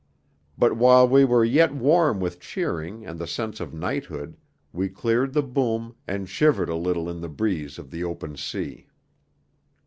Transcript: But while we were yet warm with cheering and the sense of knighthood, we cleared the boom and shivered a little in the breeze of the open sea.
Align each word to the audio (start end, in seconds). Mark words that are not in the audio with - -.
But 0.57 0.75
while 0.77 1.07
we 1.07 1.25
were 1.25 1.45
yet 1.45 1.75
warm 1.75 2.19
with 2.19 2.39
cheering 2.39 3.05
and 3.05 3.19
the 3.19 3.27
sense 3.27 3.59
of 3.59 3.71
knighthood, 3.71 4.35
we 4.73 4.89
cleared 4.89 5.33
the 5.33 5.43
boom 5.43 5.93
and 6.07 6.27
shivered 6.27 6.69
a 6.69 6.75
little 6.75 7.07
in 7.07 7.21
the 7.21 7.29
breeze 7.29 7.77
of 7.77 7.91
the 7.91 8.03
open 8.03 8.35
sea. 8.35 8.87